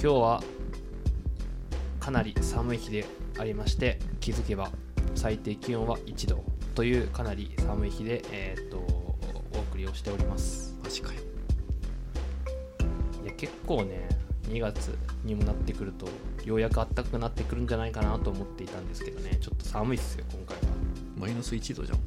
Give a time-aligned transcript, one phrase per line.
[0.00, 0.42] 今日は
[1.98, 3.04] かなり寒い日で
[3.36, 4.70] ありまして気づけば
[5.16, 6.44] 最低気温は1度
[6.76, 10.76] というかなり寒い日で、えー、とお送りをしております。
[10.84, 11.20] マジかよ。
[13.24, 14.08] いや結構ね
[14.44, 16.06] 2月にもなってくると
[16.44, 19.36] ようやく暖かくなってくるんじゃないかなと思っていたんですけどね。
[19.40, 20.62] ちょっと寒いっすよ今回は。
[21.16, 21.98] マイナス1度じゃん。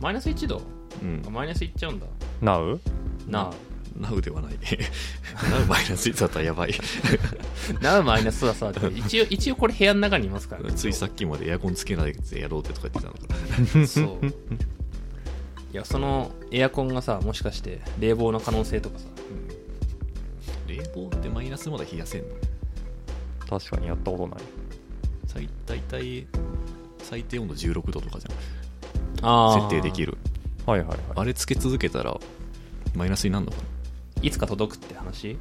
[0.00, 0.60] マイナス1度？
[1.02, 1.22] うん。
[1.26, 2.06] あマイナスいっちゃうんだ。
[2.42, 2.78] なう？
[3.26, 3.50] な
[4.00, 4.54] ナウではない。
[5.50, 6.74] ナウマイナス1だったらやばい。
[6.74, 10.72] あ なあマイナスはさ一応一応これ部屋の中にいますからね。
[10.76, 13.78] ついさっきまでエアコンつけないでやろうってとか言ってたのか。
[13.78, 14.26] らそう。
[14.26, 14.30] い
[15.72, 19.06] やそのエアコンがさもしかして冷房の可能性とかさ。
[20.66, 22.28] 冷房ってマイナスまで冷やせんの？
[23.58, 24.38] 確かにやったことない。
[25.26, 26.26] 最大体
[27.02, 28.30] 最低温度16度とかじゃ
[29.22, 30.12] あん設定できる。
[30.12, 30.18] る
[30.66, 30.98] はいはいはい。
[31.16, 32.16] あれつけ続けたら
[32.94, 33.58] マイナスになるのか
[34.22, 35.36] いつか届くって話？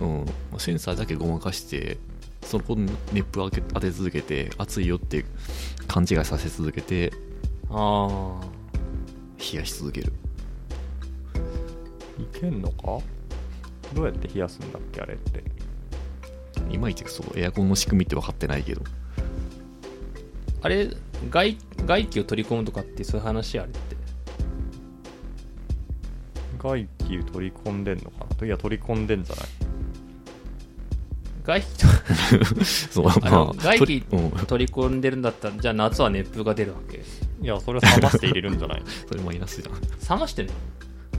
[0.00, 0.26] なうん。
[0.58, 1.98] センサーだけごまかして
[2.42, 5.24] そこに熱風当て当て続けて暑いよって
[5.86, 7.12] 勘違いさせ続けて
[7.70, 8.44] ああ
[9.38, 10.12] 冷やし続ける。
[12.18, 13.00] いけんのか？
[13.94, 15.42] どうやって冷やすんだっけあれって。
[16.70, 18.82] いまいちそうエアコンの仕組みって分かってないけど。
[20.62, 20.88] あれ
[21.30, 23.96] 外外気を取り込むとかってそういう話あれって。
[26.58, 28.46] 外気取り込んでんのかな？
[28.46, 29.46] いや取り込んでんじゃない？
[31.44, 34.30] 外気 そうあの外気うん。
[34.46, 37.02] 取り込んでるんだったらじゃあ夏は熱風が出るわけ。
[37.42, 38.82] いやそれは冷まして入れるんじゃない？
[39.06, 40.52] それマイナスじ冷ましてんの？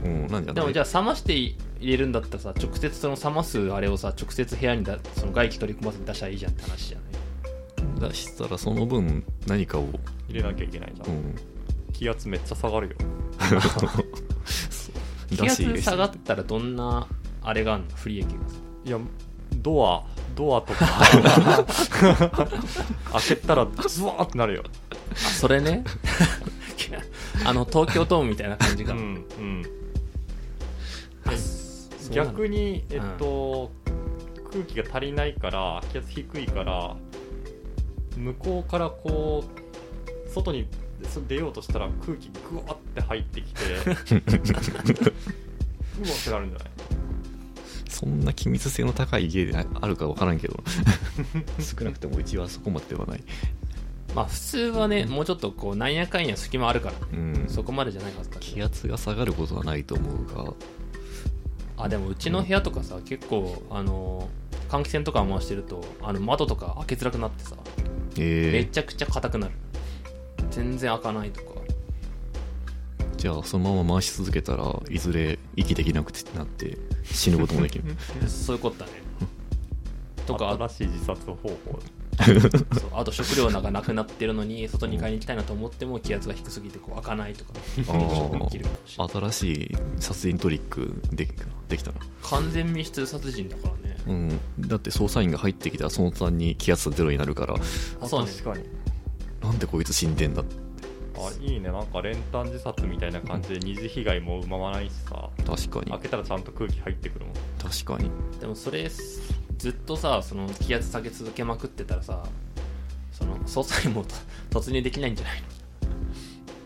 [0.04, 8.10] ゃんうんなんじゃでもじゃあ冷まして入れるんだったらさ直接その冷ますあれをさ直接部屋にだその外気取り込ませて出したらいいじゃんって話じゃない？
[8.10, 9.88] 出したらその分何かを、
[10.28, 11.34] 入れなきゃいけないじゃん、うん、
[11.92, 12.94] 気圧めっちゃ下がるよ
[15.30, 17.06] 気圧下がったらどんな
[17.42, 17.90] あれがあるの？
[17.96, 18.30] 不利益が。
[18.30, 18.36] さ
[18.84, 18.98] いや
[19.56, 20.04] ドア
[20.34, 20.86] ドアとか。
[23.12, 24.64] 開けたらズワーってなるよ。
[25.12, 25.84] あそれね。
[27.44, 29.62] あの東京ドームみたいな感じが、うんうん。
[32.10, 33.72] 逆にえっと、
[34.52, 36.96] 空気が足りないから気圧低いから
[38.16, 40.68] 向こうからこう外に
[41.08, 43.94] そ出ようとしたら空気グワって入ってきて うわっ
[46.24, 46.68] てなるんじゃない？
[47.88, 50.62] そんな機密性の高い家であるか分からんけど。
[51.60, 53.24] 少なくともうちはそこまではない、
[54.14, 60.52] まあ普通はねもうちょっとこうなんやかんや隙間あるからうん、そこまでじゃないはずだけ気ど圧が下がることはないと思うが。
[61.78, 64.28] あでもうちの部屋とかさ結構あの
[64.70, 67.54] 換気扇とか回してるとあの窓とか開けづらくなってさ
[68.16, 68.64] めえ。
[68.72, 69.52] ちゃくちゃ硬くなる
[70.56, 71.60] 全然開かないとか。
[72.98, 77.84] ー、じゃあそのまま回し続けたらいずれ息できなくなって死ぬこともできる。
[78.26, 78.92] そういうことだね。
[80.26, 81.58] とかあ新しい自殺方法。
[82.16, 87.52] そうあと食料がなくなってるのに外に買いに行きたいなと思っても気圧が低すぎてこう開かないとか。
[89.10, 91.28] 新しい殺人トリックで
[91.68, 93.98] できたな完全密室殺人だからね。
[94.06, 97.56] うん、だって捜査員が入ってきたらその途端に気圧がゼロになるから。
[98.00, 98.30] あそうね。
[98.30, 98.64] 確かに
[99.42, 100.42] なんでこいつ死んでんだ
[101.18, 101.70] あいいね。
[101.70, 105.30] なんか練炭自殺みたいな感じで二次被害も生まないしさ。
[105.46, 105.90] 確かに。
[105.90, 107.34] 開けたらちゃんと空気入ってくるもん。
[107.58, 108.10] 確かに。
[108.38, 112.22] でもそれずっとさその気圧下げ続けまくってたらさ
[113.12, 114.14] その捜査員もと
[114.50, 115.46] 突入できないんじゃないの？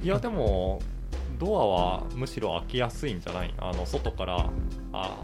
[0.03, 0.81] いやでも
[1.39, 3.55] ドアはむしろ開きやすいんじゃない？
[3.59, 4.51] あの外から
[4.93, 5.23] あ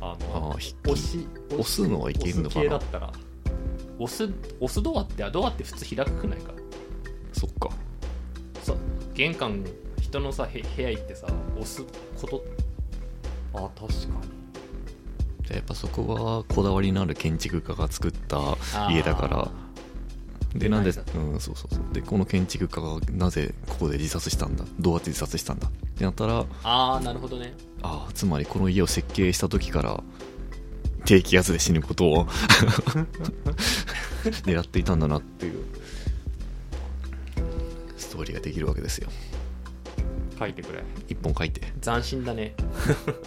[0.00, 2.78] あのああひ押し押すのはいけるのかな？
[3.98, 4.24] 押す
[4.60, 6.52] 押すドアってドアって普通開くくないか
[7.32, 7.70] そっか。
[8.62, 8.76] そう
[9.14, 9.64] 玄関
[10.00, 11.82] 人のさへ部屋行ってさ押す
[12.20, 12.44] こと。
[13.54, 14.06] あ確か
[15.50, 15.54] に。
[15.54, 18.58] やっぱそこはこだわりのある建築家が作った
[18.90, 19.50] 家だから。
[20.54, 20.92] でなんで、う
[21.36, 21.92] ん、そうそうそう。
[21.92, 24.64] でこの建築家がなぜここで自殺したんだ？
[24.78, 25.68] どうやって自殺したんだ？
[25.68, 27.54] ってなったらああなるほどね。
[27.82, 30.02] ああつまりこの家を設計した時から
[31.04, 32.26] 低気圧で死ぬことを
[34.44, 35.64] 狙っていたんだなっていう
[37.96, 39.08] ストーリーができるわけですよ。
[40.38, 40.82] 書いてくれ。
[41.08, 41.72] 一本書いて。
[41.80, 42.54] 斬新だね。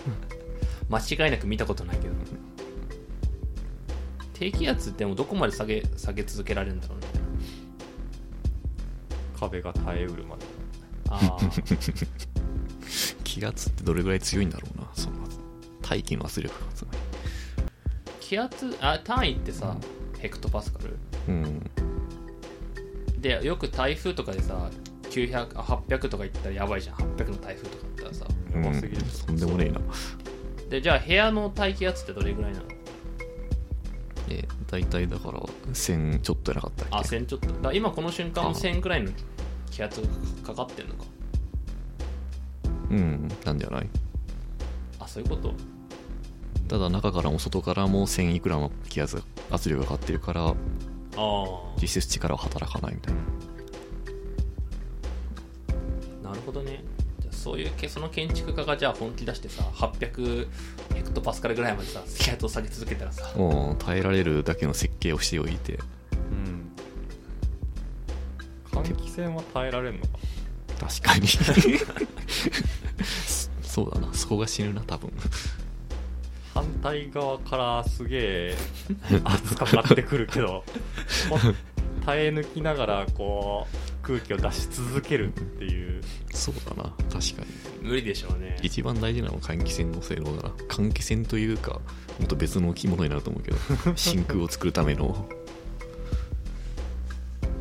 [0.89, 2.13] 間違いなく見たことないけど。
[4.33, 7.07] 低気圧ってでもどこまで下げ下げ続けられるんだろうね。
[9.39, 10.45] 壁が耐えうるまで。
[11.09, 11.39] ああ
[13.23, 14.89] 気圧ってどれぐらい強いんだろうな。
[14.93, 15.17] その
[15.81, 16.91] 大気の圧力がつま
[18.19, 19.75] 気圧あ単位ってさ、
[20.19, 20.89] ヘクトパスカル。
[20.89, 20.95] り
[21.27, 21.69] うん。
[23.19, 24.69] でよく台風とかでさ
[25.09, 26.95] 900あ800とか言ったらやばいじゃん。
[26.95, 29.81] 800の台風とかだったらさうますぎるとんでもねえな。
[30.69, 32.65] でじゃあ部屋の大気圧ってどれぐらいなの？
[34.29, 36.95] え大体だから1000ちょっとやなかったっけ？
[36.95, 37.47] あ1000ちょっと。
[37.61, 38.53] だ今この瞬間もあ。
[38.53, 39.11] 1000くらいの
[39.71, 40.07] 気圧が
[40.45, 41.03] かかってんのか
[42.91, 43.89] うんなんじゃない
[44.99, 45.53] あそういうこと
[46.67, 50.55] ただ中からも外からも1000いくらの気圧圧力がかかってるからああ
[51.81, 53.13] 実質力は働かないみたい
[56.23, 56.29] な。
[56.29, 56.83] なるほどね。
[57.19, 60.47] じゃあそういうけその建築家がじゃあ本気出してさ800
[60.93, 63.31] ヘクトパスカルぐらいまでさ気圧を下げ続けたらさ。
[63.35, 65.79] もう耐えられるだけの設計をしておいて。
[66.31, 66.71] うん。
[68.71, 70.19] 換気扇は耐えられるのか？
[70.87, 71.27] 確かに。
[73.63, 74.13] そうだな。
[74.13, 75.11] そこが死ぬな多分。
[75.11, 75.19] 反
[76.81, 78.57] 対側からすげえ
[79.23, 80.63] 圧かかってくるけど
[82.05, 86.01] 耐え抜きながらこう空気を出し続けるっていう。
[86.31, 87.43] そうだな確か
[87.81, 87.87] に。
[87.87, 88.57] 無理でしょうね。
[88.61, 90.49] 一番大事なのは換気扇の性能だな。
[90.67, 91.73] 換気扇というか
[92.17, 93.57] もっと別の着物になると思うけど
[93.95, 95.27] 真空を作るための。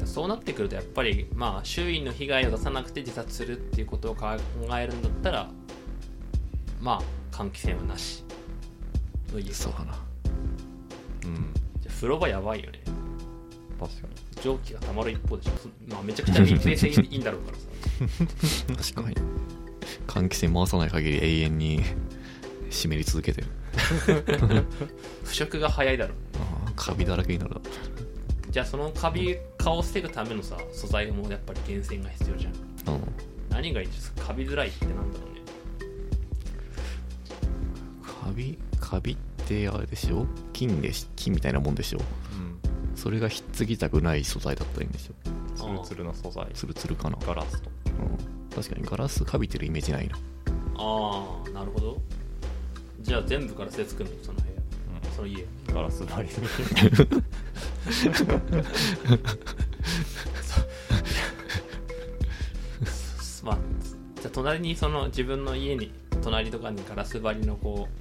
[0.05, 4.37] そうなってくるとやっぱりまあ周囲の被害を出さなくて自殺するっていうことを考
[4.77, 5.51] えるんだったら
[6.81, 8.25] まあ換気扇はなし
[9.33, 10.05] の家かそうだな。
[11.25, 11.35] うん。
[11.81, 12.81] じゃあ風呂場やばいよね。
[13.79, 14.43] 確かに。
[14.43, 15.51] 蒸気が溜まる一方でしょ。
[15.93, 17.65] まあめちゃくちゃ密閉性いいんだろうからさ。
[18.95, 19.17] 確かに。
[20.07, 21.83] 換気扇回さない限り永遠に
[22.71, 23.47] 湿り続けてる。
[25.25, 27.55] 腐食が早いだろうああカビだらけになる。
[27.55, 27.61] な
[28.51, 32.53] じゃあそのカビ化を防ぐためのさ素材もやっぱり厳選が必要じゃん。
[32.95, 33.03] うん。
[33.51, 34.27] 何がいいですか？
[34.29, 35.38] カビづらいってなんだろうね
[38.29, 39.17] カビカビっ
[39.47, 40.27] てあれでしょ？
[40.53, 41.99] 金でし金みたいなもんでしょ？
[41.99, 42.59] うん。
[42.97, 45.15] それがひっつきたくない素材だったらいいんでしょ？
[45.57, 46.47] ツルツルの素材。
[46.53, 47.71] ツルツルかな、ガラスと。
[47.87, 47.91] う
[48.53, 50.17] ん、確かにガラスカビてるイメージないな。
[50.77, 51.97] ああなるほど。
[53.01, 54.17] じゃあ全部ガラスで作るの？
[54.25, 54.55] その部屋。
[55.17, 55.43] その家。
[55.43, 56.35] うんガラス張りに
[63.45, 63.59] まあ
[64.17, 65.93] じゃあ隣にその自分の家に
[66.23, 67.93] 隣とかにガラス張りのこう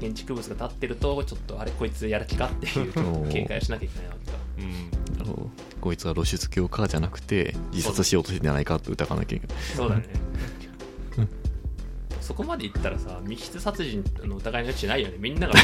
[0.00, 2.92] 建築物が建ってるとちょっとあれこいつやる気かっていう
[3.32, 5.50] 警戒をしなきゃいけないわけかうん。
[5.80, 9.56] こいつは露出狂かじゃなくて自殺しようとしてんじゃないかって疑わなきゃいけない。
[9.76, 10.04] そうだね。
[12.20, 15.14] そこまで言ったらさ密室殺人の疑いの余地ないよね。
[15.18, 15.54] みんなが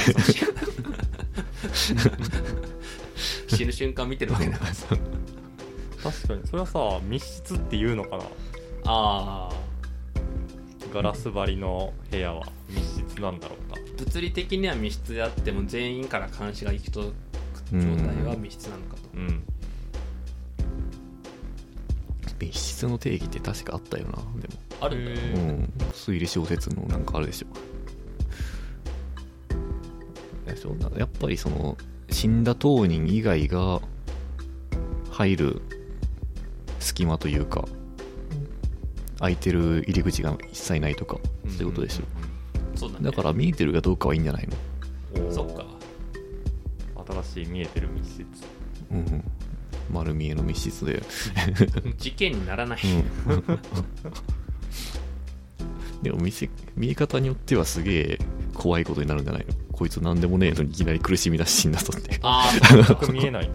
[3.48, 4.74] 死ぬ瞬間見てるわけだから。
[4.74, 4.86] さ
[6.02, 6.46] 確かに。
[6.46, 8.24] それはさ密室っていうのかな？
[8.84, 9.52] ああ
[10.92, 17.12] ガラス張りの部屋は密室なんだろうか物理的には密室であっても全員から監視が行き届
[17.70, 19.02] く状態は密室なのかと。
[19.14, 19.44] うん。
[22.40, 24.54] 密室の定義って確かあったよなでも。
[24.80, 25.18] あるんだよ。
[25.18, 25.72] うん。
[25.92, 27.46] 推理小説のなんかあるでしょ。
[30.50, 31.78] でしょやっぱりその
[32.10, 33.80] 死んだ当人以外が
[35.10, 35.62] 入る
[36.80, 37.64] 隙間というか
[39.18, 42.02] 空いてる入り口が一切ないとかそういうことでしょ
[42.74, 43.04] そうだね。
[43.04, 44.48] だから見えてるかどうかはいいんじゃない
[45.14, 45.32] の？
[45.32, 45.64] そっか。
[47.24, 48.24] 新しい見えてる密室。
[48.90, 49.24] うんうん。
[49.92, 51.02] 丸見えの密室で、
[51.98, 53.44] 事件にならない、うん、
[56.02, 58.18] でも見せ見え方によってはすげえ
[58.54, 59.52] 怖いことになるんじゃないの？
[59.72, 62.18] こいつ何でもねえのにいきなり苦しみだし死んだぞって。
[62.22, 62.50] あ
[63.02, 63.50] あ見えない。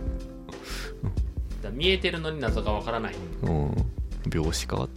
[1.64, 3.16] だ見えてるのに謎がわからない。
[3.44, 3.72] うん。
[4.32, 4.90] 病死変わっ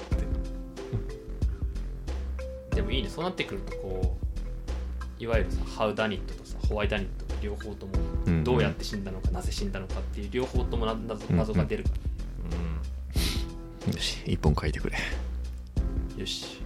[2.91, 3.09] もいいね。
[3.09, 4.17] そうなってくるとこ
[5.21, 7.93] ういわゆるさハウダニットとさホワイダニットが両方とも
[8.27, 11.91] うんどうやって死んだのか、なぜ死んだのかっていう両方ともな謎謎が出るか
[13.87, 13.93] うん。
[13.93, 14.97] よし一本書いてくれ。
[14.97, 16.61] ら、よし。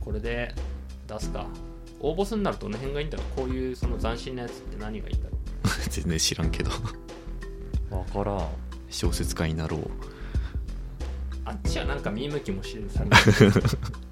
[0.00, 0.54] これで
[1.08, 1.46] 出すか。
[2.00, 3.40] 応募するなるとどの辺がいいんだろう。
[3.40, 5.68] こういうその斬新なやつって何がいいんだろう。
[5.90, 6.70] 全然知らんけど。
[7.90, 8.48] わからん。
[8.90, 9.90] 小説家になろう。
[11.46, 13.04] あっちはなんか見向きもしるさ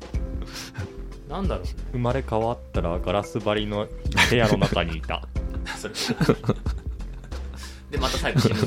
[1.33, 1.65] なんだろう。
[1.65, 3.89] ね生まれ変わったらガラス張りの
[4.31, 5.27] 部屋の中にいた。
[5.79, 5.95] それ
[7.91, 8.55] でまた最後死ぬ。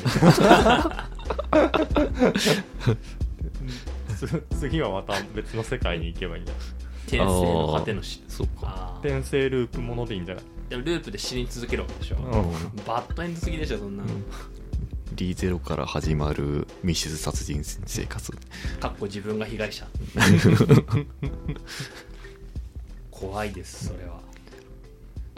[4.59, 6.53] 次はまた別の世界に行けばいいんだ。
[7.05, 8.23] 転生の果ての死。
[8.27, 8.97] そうか。
[9.03, 10.43] 転生ループものでいいんじゃない？
[10.69, 12.23] でもループで死に続けるわけでしょ、うん。
[12.85, 14.09] バッドエンドすぎでしょそんなの、
[15.15, 18.31] リゼロから始まる密室殺人生活。
[18.79, 19.85] かっこ自分が被害者
[23.19, 24.19] 怖いですそれは、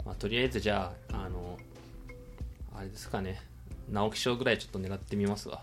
[0.04, 1.56] まあ、とりあえずじゃああの
[2.76, 3.40] あれですかね。
[3.90, 5.62] 直木賞ぐらいちょっと狙ってみますわ。